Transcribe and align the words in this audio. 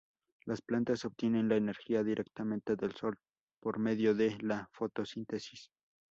Las 0.47 0.63
plantas 0.63 1.05
obtienen 1.05 1.47
la 1.47 1.57
energía 1.57 2.01
directamente 2.03 2.75
del 2.75 2.95
Sol 2.95 3.19
por 3.61 3.77
medio 3.77 4.15
de 4.15 4.35
la 4.41 4.67
fotosíntesis. 4.71 5.69